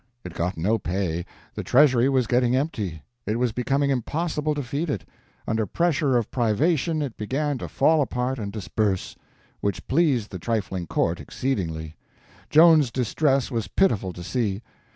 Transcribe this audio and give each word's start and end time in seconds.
It 0.23 0.33
got 0.33 0.57
no 0.57 0.79
pay, 0.79 1.27
the 1.53 1.63
treasury 1.63 2.09
was 2.09 2.25
getting 2.25 2.55
empty, 2.55 3.03
it 3.27 3.37
was 3.37 3.51
becoming 3.51 3.91
impossible 3.91 4.55
to 4.55 4.63
feed 4.63 4.89
it; 4.89 5.07
under 5.47 5.67
pressure 5.67 6.17
of 6.17 6.31
privation 6.31 7.03
it 7.03 7.17
began 7.17 7.59
to 7.59 7.67
fall 7.67 8.01
apart 8.01 8.39
and 8.39 8.51
disperse—which 8.51 9.87
pleased 9.87 10.31
the 10.31 10.39
trifling 10.39 10.87
court 10.87 11.19
exceedingly. 11.19 11.97
Joan's 12.49 12.89
distress 12.89 13.51
was 13.51 13.67
pitiful 13.67 14.11
to 14.13 14.23
see. 14.23 14.63